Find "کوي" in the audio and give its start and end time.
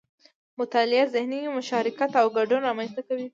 3.07-3.27